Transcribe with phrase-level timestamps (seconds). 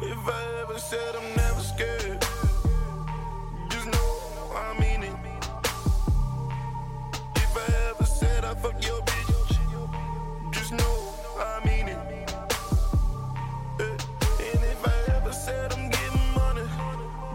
[0.00, 2.20] If I ever said I'm never scared,
[3.68, 4.10] just know
[4.54, 5.14] I mean it.
[7.36, 11.98] If I ever said I fuck your bitch, just know I mean it.
[13.80, 13.96] Eh,
[14.52, 16.62] And if I ever said I'm getting money,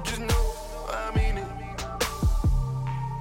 [0.03, 0.45] just know
[0.89, 1.47] I mean it.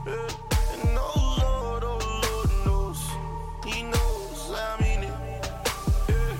[0.06, 0.28] Eh,
[0.74, 3.00] And oh Lord, oh Lord knows,
[3.66, 5.14] He knows I mean it.
[6.08, 6.34] Eh,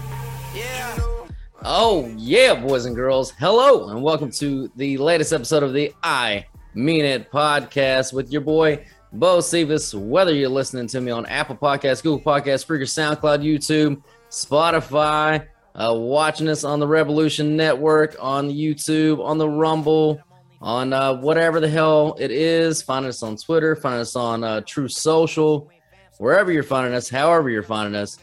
[0.54, 0.98] Yeah.
[1.64, 3.30] Oh, yeah, boys and girls.
[3.32, 8.40] Hello, and welcome to the latest episode of the I Mean It podcast with your
[8.40, 9.92] boy, Bo Sivas.
[9.92, 15.94] Whether you're listening to me on Apple Podcasts, Google Podcasts, Spreaker, SoundCloud, YouTube, Spotify, uh,
[15.94, 20.18] watching us on the Revolution Network, on YouTube, on the Rumble,
[20.62, 22.80] on uh, whatever the hell it is.
[22.80, 25.70] Find us on Twitter, find us on uh, True Social,
[26.16, 28.16] wherever you're finding us, however you're finding us.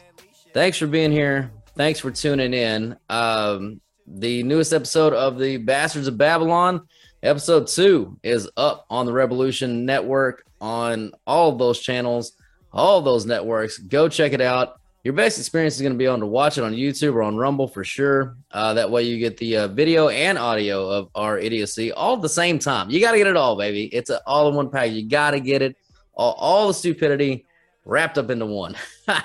[0.52, 1.52] Thanks for being here.
[1.76, 2.96] Thanks for tuning in.
[3.08, 6.82] Um, the newest episode of the Bastards of Babylon,
[7.22, 12.32] episode two, is up on the Revolution Network on all those channels,
[12.72, 13.78] all those networks.
[13.78, 14.80] Go check it out.
[15.02, 17.36] Your best experience is going to be on to watch it on YouTube or on
[17.36, 18.36] Rumble for sure.
[18.50, 22.22] Uh, that way, you get the uh, video and audio of our idiocy all at
[22.22, 22.90] the same time.
[22.90, 23.84] You got to get it all, baby.
[23.86, 24.90] It's an all in one pack.
[24.90, 25.76] You got to get it
[26.12, 27.46] all, all the stupidity
[27.86, 28.76] wrapped up into one.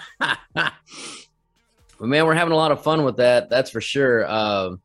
[2.00, 3.50] But man, we're having a lot of fun with that.
[3.50, 4.30] That's for sure.
[4.30, 4.82] Um,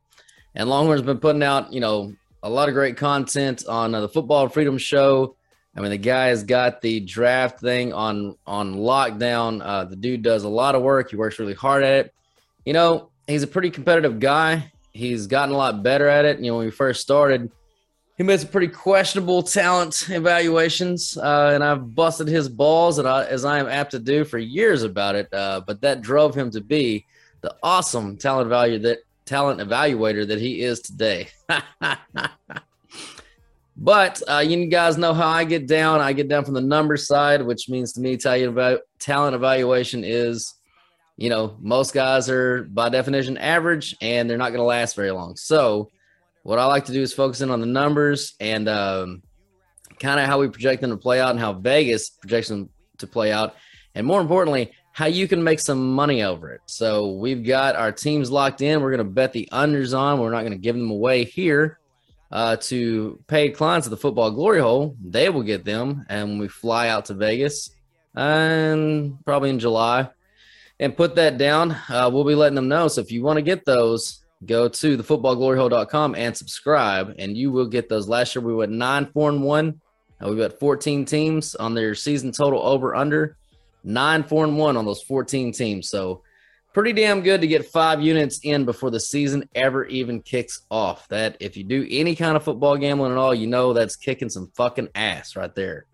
[0.55, 4.09] and Longhorn's been putting out, you know, a lot of great content on uh, the
[4.09, 5.35] Football Freedom Show.
[5.75, 9.61] I mean, the guy has got the draft thing on on lockdown.
[9.63, 11.11] Uh, the dude does a lot of work.
[11.11, 12.13] He works really hard at it.
[12.65, 14.71] You know, he's a pretty competitive guy.
[14.91, 16.39] He's gotten a lot better at it.
[16.39, 17.49] You know, when we first started,
[18.17, 23.25] he made some pretty questionable talent evaluations, uh, and I've busted his balls, and I,
[23.25, 25.33] as I am apt to do for years about it.
[25.33, 27.05] Uh, but that drove him to be
[27.41, 31.29] the awesome talent value that talent evaluator that he is today.
[33.77, 36.01] but uh, you guys know how I get down.
[36.01, 40.53] I get down from the number side, which means to me, talent evaluation is,
[41.17, 45.11] you know, most guys are by definition average, and they're not going to last very
[45.11, 45.35] long.
[45.37, 45.89] So
[46.43, 49.23] what I like to do is focus in on the numbers and um,
[49.99, 53.07] kind of how we project them to play out and how Vegas projects them to
[53.07, 53.55] play out.
[53.93, 56.61] And more importantly, how you can make some money over it.
[56.65, 58.81] So we've got our teams locked in.
[58.81, 60.19] We're going to bet the unders on.
[60.19, 61.79] We're not going to give them away here
[62.31, 64.95] uh, to paid clients of the football glory hole.
[65.03, 66.05] They will get them.
[66.09, 67.69] And we fly out to Vegas,
[68.15, 70.09] and probably in July,
[70.79, 72.87] and put that down, uh, we'll be letting them know.
[72.87, 77.67] So if you want to get those, go to thefootballgloryhole.com and subscribe, and you will
[77.67, 78.07] get those.
[78.07, 79.81] Last year we went nine, four, and one.
[80.21, 83.37] We've got 14 teams on their season total over under
[83.83, 85.89] nine, four, and one on those 14 teams.
[85.89, 86.21] So
[86.73, 91.07] pretty damn good to get five units in before the season ever even kicks off.
[91.09, 94.29] That if you do any kind of football gambling at all, you know that's kicking
[94.29, 95.85] some fucking ass right there.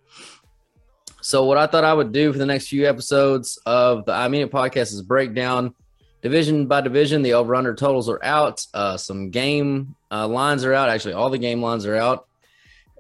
[1.22, 4.28] So what I thought I would do for the next few episodes of the I
[4.28, 5.74] Mean It podcast is break down
[6.22, 7.22] division by division.
[7.22, 8.66] The over under totals are out.
[8.74, 10.90] Uh, some game uh, lines are out.
[10.90, 12.28] Actually, all the game lines are out.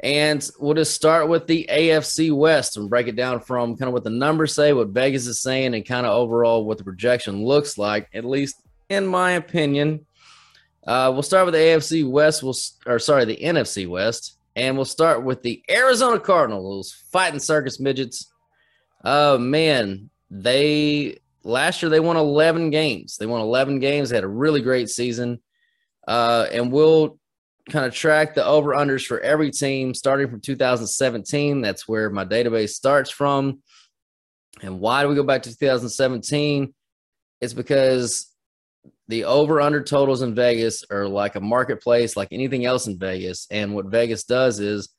[0.03, 3.93] And we'll just start with the AFC West and break it down from kind of
[3.93, 7.43] what the numbers say, what Vegas is saying, and kind of overall what the projection
[7.43, 10.05] looks like, at least in my opinion.
[10.85, 12.55] Uh, we'll start with the AFC West, we'll,
[12.85, 18.31] or sorry, the NFC West, and we'll start with the Arizona Cardinals, fighting circus midgets.
[19.03, 20.09] Oh, man.
[20.29, 23.17] They last year they won 11 games.
[23.17, 24.09] They won 11 games.
[24.09, 25.41] They had a really great season.
[26.07, 27.19] Uh, and we'll
[27.69, 31.61] kind of track the over unders for every team starting from 2017.
[31.61, 33.61] That's where my database starts from.
[34.61, 36.73] And why do we go back to 2017?
[37.41, 38.31] It's because
[39.07, 43.47] the over under totals in Vegas are like a marketplace, like anything else in Vegas.
[43.51, 44.89] And what Vegas does is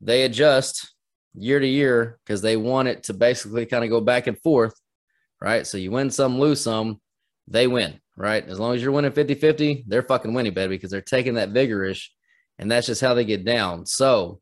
[0.00, 0.92] they adjust
[1.34, 4.74] year to year because they want it to basically kind of go back and forth,
[5.40, 5.66] right?
[5.66, 7.00] So you win some, lose some,
[7.48, 8.46] they win, right?
[8.46, 11.52] As long as you're winning 50 50, they're fucking winning, baby, because they're taking that
[11.52, 12.08] vigorish,
[12.58, 13.86] and that's just how they get down.
[13.86, 14.40] So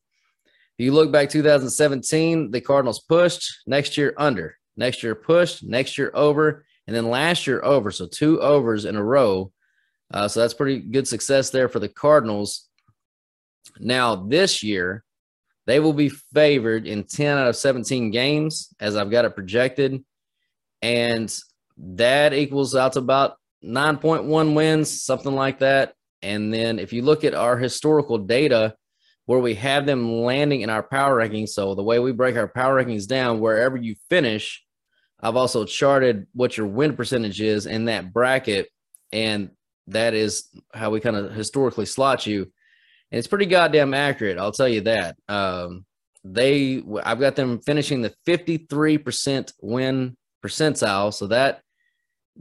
[0.78, 5.98] if you look back 2017, the Cardinals pushed, next year under, next year pushed, next
[5.98, 7.90] year over, and then last year over.
[7.90, 9.52] So two overs in a row.
[10.12, 12.68] Uh, so that's pretty good success there for the Cardinals.
[13.78, 15.04] Now, this year,
[15.66, 20.04] they will be favored in 10 out of 17 games, as I've got it projected.
[20.84, 21.34] And
[21.78, 25.94] that equals out to about 9.1 wins, something like that.
[26.20, 28.74] And then if you look at our historical data,
[29.24, 32.48] where we have them landing in our power rankings, so the way we break our
[32.48, 34.62] power rankings down, wherever you finish,
[35.22, 38.68] I've also charted what your win percentage is in that bracket.
[39.10, 39.52] And
[39.86, 42.42] that is how we kind of historically slot you.
[43.10, 44.36] And it's pretty goddamn accurate.
[44.36, 45.16] I'll tell you that.
[45.30, 45.86] Um,
[46.24, 51.12] they, I've got them finishing the 53% win percentile.
[51.12, 51.62] So that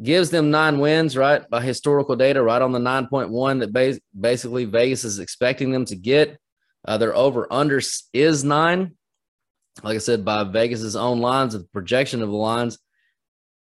[0.01, 1.47] gives them nine wins, right?
[1.49, 5.95] By historical data, right on the 9.1 that bas- basically Vegas is expecting them to
[5.95, 6.37] get.
[6.85, 8.95] Uh, their over under is nine.
[9.83, 12.77] Like I said, by Vegas's own lines, the projection of the lines,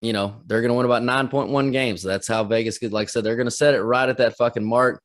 [0.01, 2.03] you know, they're going to win about 9.1 games.
[2.03, 4.19] So that's how Vegas could, like I said, they're going to set it right at
[4.19, 5.03] that fucking mark.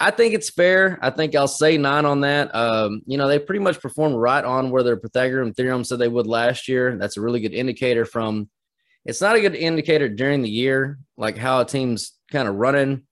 [0.00, 0.98] I think it's fair.
[1.02, 2.54] I think I'll say nine on that.
[2.54, 6.08] Um, you know, they pretty much performed right on where their Pythagorean theorem said they
[6.08, 6.96] would last year.
[6.96, 8.48] That's a really good indicator from
[9.04, 13.02] it's not a good indicator during the year, like how a team's kind of running,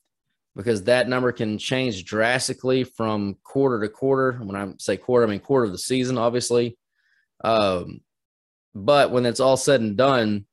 [0.56, 4.38] because that number can change drastically from quarter to quarter.
[4.42, 6.78] When I say quarter, I mean quarter of the season, obviously.
[7.44, 8.00] Um,
[8.74, 10.46] but when it's all said and done,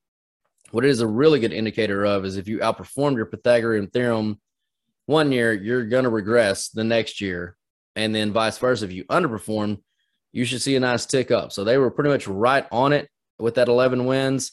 [0.71, 4.39] what it is a really good indicator of is if you outperformed your Pythagorean theorem
[5.09, 7.57] one year, you're going to regress the next year.
[7.95, 8.85] And then vice versa.
[8.85, 9.79] If you underperform,
[10.31, 11.51] you should see a nice tick up.
[11.51, 13.09] So they were pretty much right on it
[13.39, 14.51] with that 11 wins.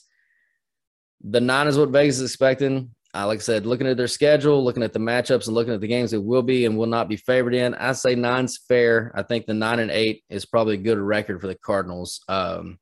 [1.20, 2.90] The nine is what Vegas is expecting.
[3.14, 5.88] Like I said, looking at their schedule, looking at the matchups, and looking at the
[5.88, 9.12] games that will be and will not be favored in, I say nine's fair.
[9.14, 12.22] I think the nine and eight is probably a good record for the Cardinals.
[12.28, 12.78] Um,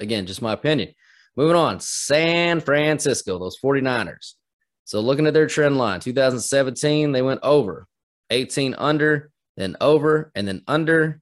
[0.00, 0.94] again, just my opinion.
[1.36, 4.34] Moving on, San Francisco, those 49ers.
[4.86, 7.88] So looking at their trend line, 2017, they went over,
[8.30, 11.20] 18 under, then over, and then under.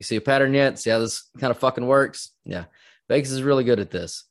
[0.00, 0.80] You see a pattern yet?
[0.80, 2.32] See how this kind of fucking works?
[2.44, 2.64] Yeah.
[3.08, 4.24] Vegas is really good at this.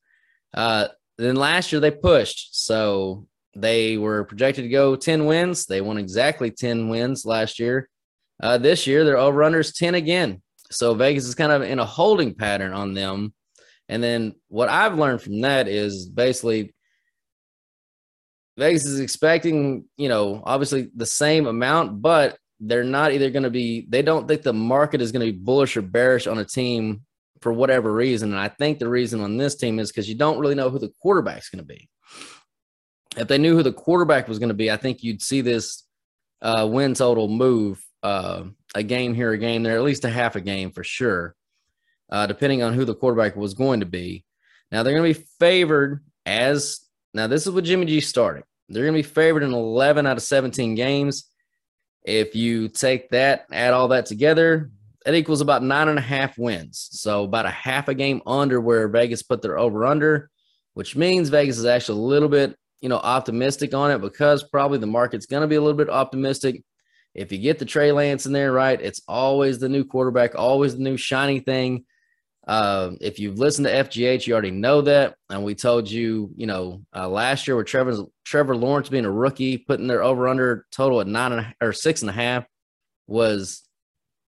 [0.53, 2.65] Uh, then last year they pushed.
[2.65, 5.65] So they were projected to go 10 wins.
[5.65, 7.87] They won exactly 10 wins last year.
[8.41, 10.41] Uh, this year, their over unders 10 again.
[10.69, 13.33] So Vegas is kind of in a holding pattern on them.
[13.87, 16.73] And then what I've learned from that is basically
[18.57, 23.49] Vegas is expecting, you know, obviously the same amount, but they're not either going to
[23.49, 26.45] be, they don't think the market is going to be bullish or bearish on a
[26.45, 27.01] team
[27.41, 28.31] for whatever reason.
[28.31, 30.79] And I think the reason on this team is because you don't really know who
[30.79, 31.89] the quarterback's going to be.
[33.17, 35.83] If they knew who the quarterback was going to be, I think you'd see this
[36.41, 38.43] uh, win total move uh,
[38.75, 41.35] a game here, a game there, at least a half a game for sure,
[42.11, 44.25] uh, depending on who the quarterback was going to be.
[44.71, 46.79] Now they're going to be favored as
[47.13, 47.27] now.
[47.27, 48.43] This is with Jimmy G starting.
[48.69, 51.25] They're going to be favored in 11 out of 17 games.
[52.03, 54.71] If you take that, add all that together,
[55.05, 56.89] that equals about nine and a half wins.
[56.91, 60.29] So about a half a game under where Vegas put their over under,
[60.73, 64.79] which means Vegas is actually a little bit, you know, optimistic on it because probably
[64.79, 66.63] the market's going to be a little bit optimistic.
[67.13, 70.75] If you get the Trey Lance in there, right, it's always the new quarterback, always
[70.75, 71.85] the new shiny thing.
[72.47, 75.15] Uh, if you've listened to FGH, you already know that.
[75.29, 79.11] And we told you, you know, uh, last year with Trevor Trevor Lawrence being a
[79.11, 82.45] rookie, putting their over under total at nine and a, or six and a half
[83.07, 83.63] was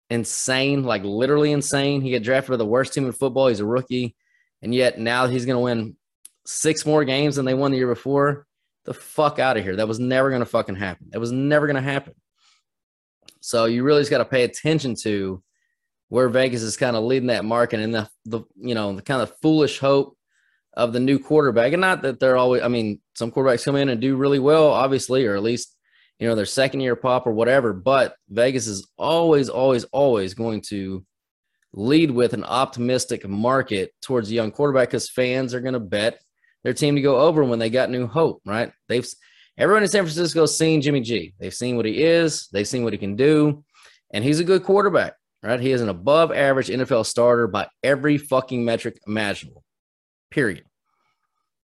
[0.09, 2.01] insane, like literally insane.
[2.01, 3.47] He got drafted by the worst team in football.
[3.47, 4.17] He's a rookie,
[4.61, 5.97] and yet now he's going to win
[6.47, 8.47] six more games than they won the year before.
[8.87, 9.77] The fuck out of here.
[9.77, 11.09] That was never going to fucking happen.
[11.11, 12.15] That was never going to happen.
[13.41, 15.43] So you really just got to pay attention to
[16.11, 19.23] where Vegas is kind of leading that market and the, the you know the kind
[19.23, 20.17] of foolish hope
[20.75, 21.73] of the new quarterback.
[21.73, 22.63] And not that they're always.
[22.63, 25.75] I mean, some quarterbacks come in and do really well, obviously, or at least
[26.21, 27.73] you know, their second year pop or whatever.
[27.73, 31.05] But Vegas is always, always, always going to
[31.73, 36.21] lead with an optimistic market towards a young quarterback because fans are going to bet
[36.63, 38.71] their team to go over when they got new hope, right?
[38.89, 39.07] They've
[39.57, 41.33] everyone in San Francisco has seen Jimmy G.
[41.39, 43.65] They've seen what he is, they've seen what he can do,
[44.13, 45.61] and he's a good quarterback, right?
[45.61, 49.65] He is an above average NFL starter by every fucking metric imaginable.
[50.31, 50.65] Period.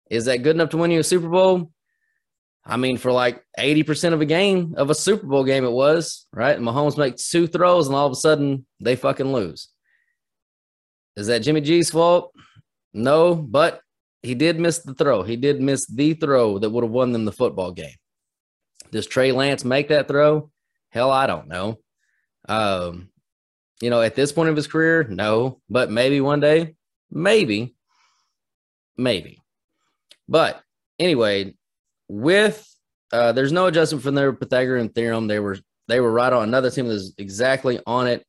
[0.09, 1.71] Is that good enough to win you a Super Bowl?
[2.65, 6.27] I mean, for like 80% of a game of a Super Bowl game, it was,
[6.31, 6.55] right?
[6.55, 9.69] And Mahomes makes two throws and all of a sudden they fucking lose.
[11.17, 12.31] Is that Jimmy G's fault?
[12.93, 13.81] No, but
[14.21, 15.23] he did miss the throw.
[15.23, 17.95] He did miss the throw that would have won them the football game.
[18.91, 20.49] Does Trey Lance make that throw?
[20.89, 21.79] Hell, I don't know.
[22.47, 23.09] Um,
[23.83, 26.75] you know, at this point of his career, no, but maybe one day,
[27.11, 27.75] maybe,
[28.95, 29.41] maybe.
[30.29, 30.61] But
[30.97, 31.55] anyway,
[32.07, 32.65] with
[33.11, 35.27] uh, there's no adjustment from their Pythagorean theorem.
[35.27, 35.57] They were
[35.89, 38.25] they were right on another team that's exactly on it.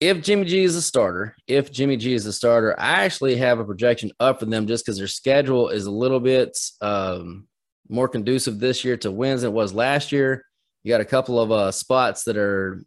[0.00, 3.60] If Jimmy G is a starter, if Jimmy G is a starter, I actually have
[3.60, 7.46] a projection up for them just because their schedule is a little bit um,
[7.88, 10.44] more conducive this year to wins than it was last year.
[10.82, 12.82] You got a couple of uh, spots that are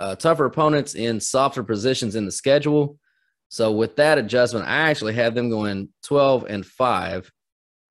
[0.00, 2.98] uh, tougher opponents in softer positions in the schedule.
[3.48, 7.30] So with that adjustment, I actually have them going 12 and 5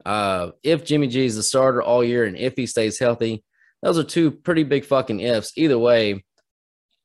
[0.05, 3.43] Uh, if Jimmy G is the starter all year and if he stays healthy,
[3.83, 5.53] those are two pretty big fucking ifs.
[5.55, 6.23] Either way,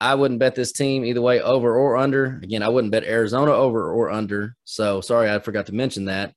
[0.01, 2.41] I wouldn't bet this team either way, over or under.
[2.43, 4.57] Again, I wouldn't bet Arizona over or under.
[4.65, 6.35] So sorry, I forgot to mention that.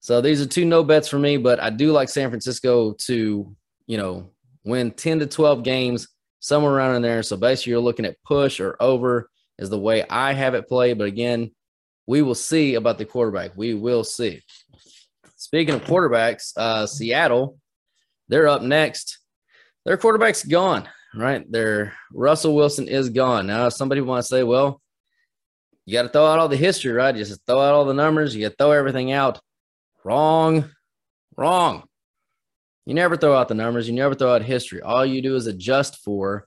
[0.00, 3.56] So these are two no bets for me, but I do like San Francisco to,
[3.86, 4.30] you know,
[4.64, 6.08] win 10 to 12 games,
[6.44, 7.22] somewhere around in there.
[7.22, 10.98] So basically, you're looking at push or over is the way I have it played.
[10.98, 11.52] But again,
[12.06, 13.52] we will see about the quarterback.
[13.56, 14.42] We will see.
[15.36, 17.56] Speaking of quarterbacks, uh, Seattle,
[18.28, 19.20] they're up next.
[19.86, 21.50] Their quarterback's gone, right?
[21.50, 23.46] Their Russell Wilson is gone.
[23.46, 24.82] Now, somebody wants to say, well,
[25.86, 27.16] you got to throw out all the history, right?
[27.16, 28.36] You Just throw out all the numbers.
[28.36, 29.40] You got to throw everything out.
[30.04, 30.70] Wrong.
[31.38, 31.84] Wrong.
[32.86, 33.88] You never throw out the numbers.
[33.88, 34.82] You never throw out history.
[34.82, 36.46] All you do is adjust for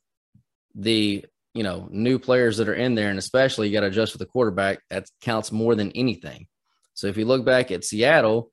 [0.76, 4.12] the you know new players that are in there, and especially you got to adjust
[4.12, 4.80] for the quarterback.
[4.90, 6.48] That counts more than anything.
[6.94, 8.52] So if you look back at Seattle,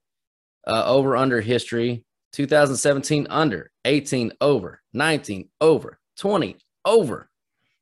[0.67, 7.29] uh, over under history, 2017 under, 18 over, 19 over, 20 over.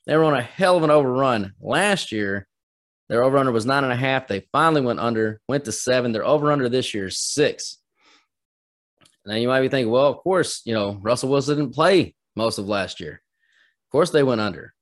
[0.05, 2.47] They were on a hell of an overrun last year.
[3.09, 4.27] Their over under was nine and a half.
[4.27, 6.11] They finally went under, went to seven.
[6.11, 7.77] Their over under this year is six.
[9.25, 12.57] Now you might be thinking, well, of course, you know, Russell Wilson didn't play most
[12.57, 13.21] of last year.
[13.87, 14.73] Of course, they went under.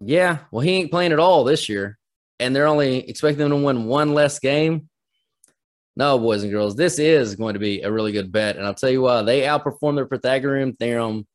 [0.00, 1.98] Yeah, well, he ain't playing at all this year,
[2.38, 4.88] and they're only expecting them to win one less game.
[5.96, 8.74] No, boys and girls, this is going to be a really good bet, and I'll
[8.74, 9.22] tell you why.
[9.22, 11.26] They outperformed their Pythagorean theorem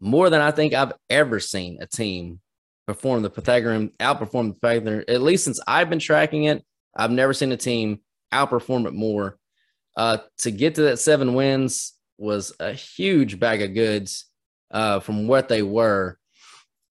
[0.00, 2.40] more than I think I've ever seen a team
[2.86, 5.04] perform the Pythagorean outperform the Pythagorean.
[5.08, 6.62] At least since I've been tracking it,
[6.94, 8.00] I've never seen a team
[8.32, 9.38] outperform it more.
[10.00, 14.24] Uh, to get to that seven wins was a huge bag of goods
[14.70, 16.18] uh, from what they were.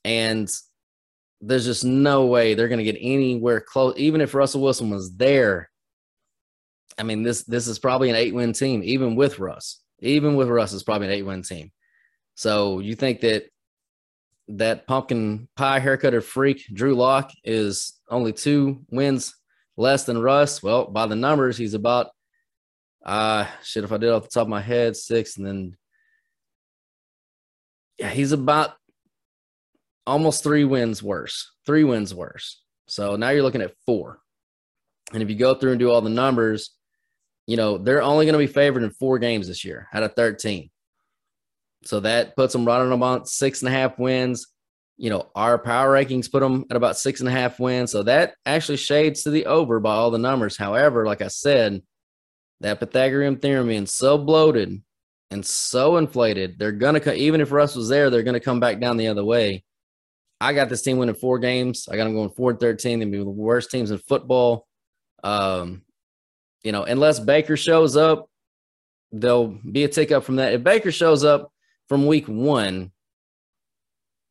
[0.05, 0.47] And
[1.41, 3.95] there's just no way they're going to get anywhere close.
[3.97, 5.71] Even if Russell Wilson was there,
[6.99, 9.81] I mean, this this is probably an eight win team, even with Russ.
[10.01, 11.71] Even with Russ, it's probably an eight win team.
[12.35, 13.45] So you think that
[14.49, 19.33] that pumpkin pie haircutter freak Drew Lock, is only two wins
[19.77, 20.61] less than Russ?
[20.61, 22.11] Well, by the numbers, he's about
[23.05, 25.77] uh shit, if I did off the top of my head, six, and then
[27.97, 28.71] yeah, he's about
[30.07, 31.51] almost three wins worse.
[31.65, 32.61] Three wins worse.
[32.87, 34.19] So now you're looking at four.
[35.13, 36.71] And if you go through and do all the numbers,
[37.45, 40.13] you know, they're only going to be favored in four games this year out of
[40.13, 40.69] 13.
[41.83, 44.47] So that puts them right on about six and a half wins.
[44.97, 47.91] You know, our power rankings put them at about six and a half wins.
[47.91, 50.57] So that actually shades to the over by all the numbers.
[50.57, 51.81] However, like I said,
[52.61, 54.81] that Pythagorean theorem being so bloated
[55.31, 57.15] and so inflated, they're gonna come.
[57.15, 59.63] Even if Russ was there, they're gonna come back down the other way.
[60.41, 61.87] I got this team winning four games.
[61.91, 62.99] I got them going four and thirteen.
[62.99, 64.67] They'll be the worst teams in football.
[65.23, 65.83] Um,
[66.63, 68.29] you know, unless Baker shows up,
[69.11, 70.53] there'll be a tick up from that.
[70.53, 71.51] If Baker shows up
[71.87, 72.91] from week one,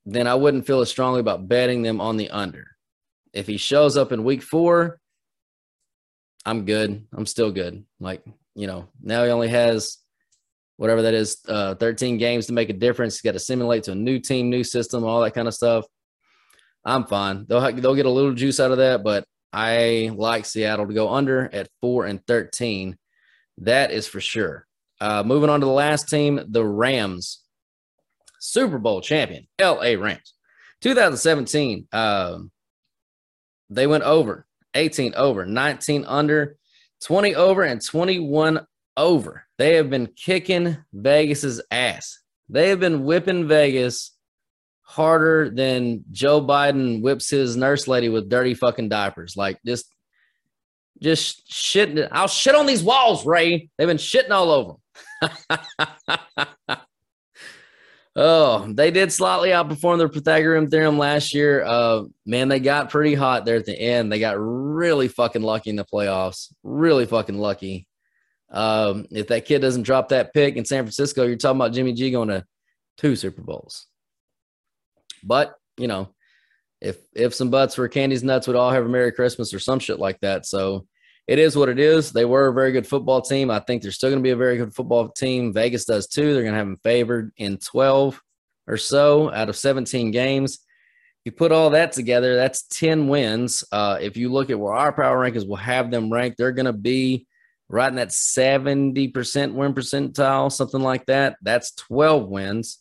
[0.07, 2.67] then I wouldn't feel as strongly about betting them on the under.
[3.33, 5.01] If he shows up in week four,
[6.45, 7.07] I'm good.
[7.13, 7.85] I'm still good.
[8.01, 9.99] Like, you know, now he only has
[10.77, 13.15] whatever that is, uh, 13 games to make a difference.
[13.15, 15.85] He's got to simulate to a new team, new system, all that kind of stuff.
[16.85, 17.45] I'm fine.
[17.49, 21.11] They'll they'll get a little juice out of that, but I like Seattle to go
[21.11, 22.97] under at four and 13.
[23.59, 24.67] That is for sure.
[25.01, 27.43] Uh, moving on to the last team, the Rams,
[28.41, 30.35] Super Bowl champion, LA Rams,
[30.81, 31.89] 2017.
[31.93, 32.51] Um,
[33.71, 34.47] they went over
[34.79, 36.57] 18 over, 19 under,
[37.05, 38.67] 20 over, and 21
[38.97, 39.45] over.
[39.59, 42.21] They have been kicking Vegas's ass.
[42.49, 44.13] They have been whipping Vegas
[44.83, 49.37] harder than Joe Biden whips his nurse lady with dirty fucking diapers.
[49.37, 49.93] Like just
[51.03, 52.09] just shitting.
[52.11, 53.69] I'll shit on these walls, Ray.
[53.77, 54.75] They've been shitting all over
[55.21, 56.79] them.
[58.17, 61.63] Oh, they did slightly outperform their Pythagorean theorem last year.
[61.65, 64.11] Uh, man, they got pretty hot there at the end.
[64.11, 66.53] They got really fucking lucky in the playoffs.
[66.65, 67.87] Really fucking lucky.
[68.51, 71.93] Um, if that kid doesn't drop that pick in San Francisco, you're talking about Jimmy
[71.93, 72.45] G going to
[72.97, 73.87] two Super Bowls.
[75.23, 76.09] But you know,
[76.81, 79.79] if if some butts were candies nuts, would all have a Merry Christmas or some
[79.79, 80.47] shit like that.
[80.47, 80.87] So
[81.29, 82.11] it is what it is.
[82.11, 83.51] They were a very good football team.
[83.51, 85.53] I think they're still going to be a very good football team.
[85.53, 86.33] Vegas does too.
[86.33, 88.21] They're going to have them favored in 12
[88.67, 90.61] or so out of 17 games.
[91.27, 93.63] You put all that together, that's 10 wins.
[93.71, 96.65] Uh, if you look at where our power rankings will have them ranked, they're going
[96.65, 97.27] to be
[97.69, 101.37] right in that 70% win percentile, something like that.
[101.43, 102.79] That's 12 wins,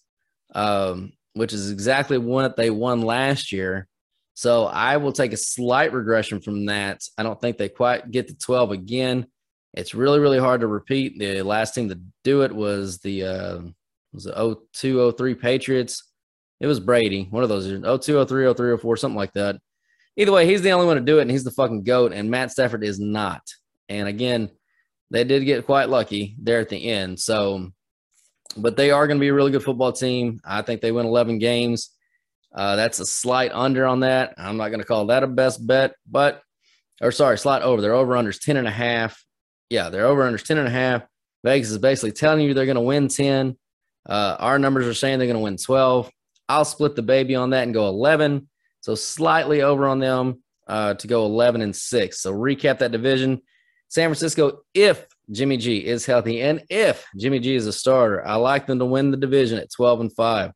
[0.56, 3.90] um, which is exactly what they won last year.
[4.38, 7.02] So I will take a slight regression from that.
[7.18, 9.26] I don't think they quite get to 12 again.
[9.74, 11.18] It's really, really hard to repeat.
[11.18, 13.60] The last team to do it was the uh,
[14.14, 16.04] was the 02, 03 Patriots.
[16.60, 19.60] It was Brady, one of those 02, 03, 03, 04, something like that.
[20.18, 22.14] Either way, he's the only one to do it, and he's the fucking goat.
[22.14, 23.42] And Matt Stafford is not.
[23.90, 24.52] And again,
[25.10, 27.20] they did get quite lucky there at the end.
[27.20, 27.72] So,
[28.56, 30.42] but they are going to be a really good football team.
[30.46, 31.90] I think they win 11 games.
[32.58, 34.34] Uh, that's a slight under on that.
[34.36, 36.42] I'm not going to call that a best bet, but
[37.00, 37.82] or sorry, slight over.
[37.82, 39.24] Their over unders 10 and a half.
[39.70, 41.04] Yeah, their over unders 10 and a half.
[41.44, 43.56] Vegas is basically telling you they're going to win 10.
[44.10, 46.10] Uh, our numbers are saying they're going to win 12.
[46.50, 48.50] I'll split the baby on that and go 11.
[48.82, 52.20] So slightly over on them uh, to go 11 and 6.
[52.20, 53.42] So recap that division.
[53.90, 58.36] San Francisco, if Jimmy G is healthy and if Jimmy G is a starter, I
[58.36, 60.52] like them to win the division at 12 and 5.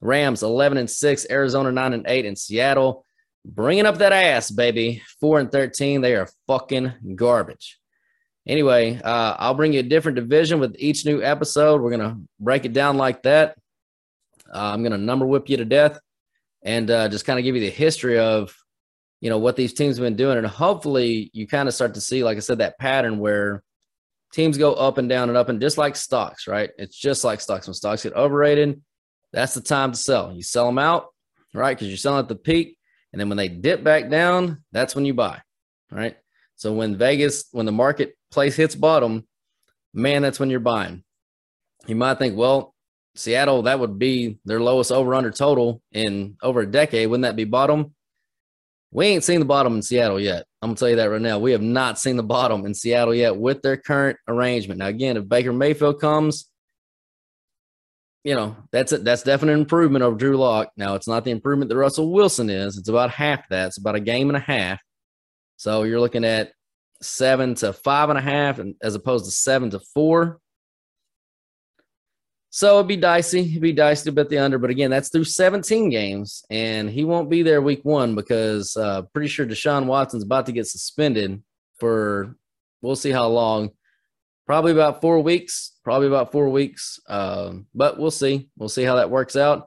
[0.00, 3.04] Rams 11 and 6, Arizona 9 and 8, and Seattle
[3.44, 5.02] bringing up that ass, baby.
[5.20, 6.00] 4 and 13.
[6.00, 7.78] They are fucking garbage.
[8.46, 11.82] Anyway, uh, I'll bring you a different division with each new episode.
[11.82, 13.56] We're going to break it down like that.
[14.52, 15.98] Uh, I'm going to number whip you to death
[16.62, 18.54] and uh, just kind of give you the history of,
[19.20, 20.38] you know, what these teams have been doing.
[20.38, 23.62] And hopefully you kind of start to see, like I said, that pattern where
[24.32, 26.70] teams go up and down and up and just like stocks, right?
[26.78, 27.66] It's just like stocks.
[27.66, 28.80] When stocks get overrated,
[29.32, 30.32] that's the time to sell.
[30.32, 31.08] You sell them out,
[31.54, 31.76] right?
[31.76, 32.78] Because you're selling at the peak.
[33.12, 35.40] And then when they dip back down, that's when you buy,
[35.90, 36.16] right?
[36.56, 39.26] So when Vegas, when the marketplace hits bottom,
[39.94, 41.04] man, that's when you're buying.
[41.86, 42.74] You might think, well,
[43.14, 47.08] Seattle, that would be their lowest over under total in over a decade.
[47.08, 47.94] Wouldn't that be bottom?
[48.90, 50.46] We ain't seen the bottom in Seattle yet.
[50.62, 51.38] I'm gonna tell you that right now.
[51.38, 54.78] We have not seen the bottom in Seattle yet with their current arrangement.
[54.78, 56.47] Now, again, if Baker Mayfield comes,
[58.24, 60.70] you know, that's a, that's definite improvement over Drew Lock.
[60.76, 62.76] Now, it's not the improvement that Russell Wilson is.
[62.76, 63.68] It's about half that.
[63.68, 64.80] It's about a game and a half.
[65.56, 66.52] So you're looking at
[67.02, 70.40] seven to five and a half, and as opposed to seven to four.
[72.50, 73.40] So it'd be dicey.
[73.40, 77.04] It'd be dicey to bet the under, but again, that's through 17 games, and he
[77.04, 81.42] won't be there week one because uh, pretty sure Deshaun Watson's about to get suspended
[81.78, 82.36] for
[82.82, 83.70] we'll see how long
[84.48, 86.98] probably about four weeks, probably about four weeks.
[87.06, 88.48] Um, but we'll see.
[88.56, 89.66] We'll see how that works out.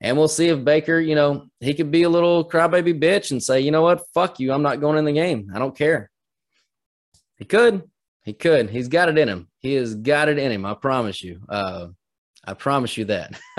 [0.00, 3.42] And we'll see if Baker, you know, he could be a little crybaby bitch and
[3.42, 4.50] say, you know what, fuck you.
[4.50, 5.52] I'm not going in the game.
[5.54, 6.10] I don't care.
[7.36, 7.82] He could.
[8.24, 8.70] He could.
[8.70, 9.48] He's got it in him.
[9.58, 10.64] He has got it in him.
[10.64, 11.42] I promise you.
[11.46, 11.88] Uh,
[12.42, 13.38] I promise you that.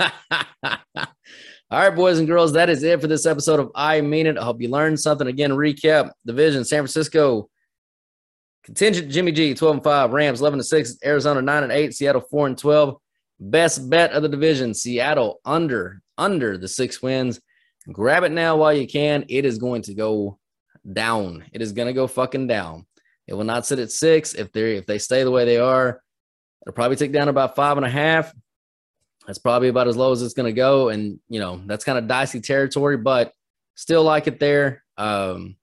[1.70, 4.38] All right, boys and girls, that is it for this episode of I Mean It.
[4.38, 5.28] I hope you learned something.
[5.28, 7.48] Again, recap division San Francisco
[8.64, 10.10] Contingent Jimmy G, 12 and 5.
[10.12, 10.98] Rams, 11 and 6.
[11.04, 11.94] Arizona, 9 and 8.
[11.94, 12.96] Seattle, 4 and 12.
[13.40, 17.40] Best bet of the division Seattle under, under the six wins.
[17.92, 19.24] Grab it now while you can.
[19.28, 20.38] It is going to go
[20.90, 21.44] down.
[21.52, 22.86] It is going to go fucking down.
[23.26, 24.34] It will not sit at six.
[24.34, 26.00] If they if they stay the way they are,
[26.62, 28.32] it'll probably take down about five and a half.
[29.26, 30.90] That's probably about as low as it's going to go.
[30.90, 33.32] And, you know, that's kind of dicey territory, but
[33.74, 34.84] still like it there.
[34.98, 35.56] Um,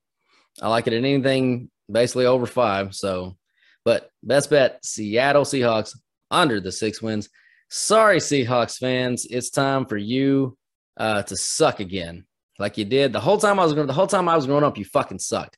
[0.61, 2.95] I like it at anything basically over five.
[2.95, 3.37] So,
[3.83, 5.97] but best bet Seattle Seahawks
[6.29, 7.29] under the six wins.
[7.69, 10.57] Sorry, Seahawks fans, it's time for you
[10.97, 12.25] uh, to suck again,
[12.59, 13.87] like you did the whole time I was going.
[13.87, 15.57] The whole time I was growing up, you fucking sucked.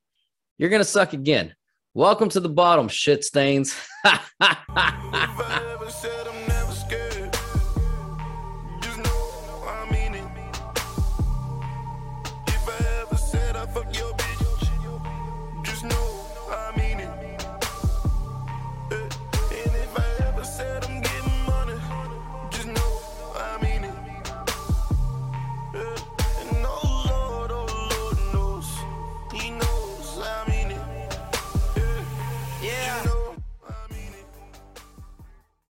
[0.58, 1.56] You're gonna suck again.
[1.96, 3.76] Welcome to the bottom, shit stains.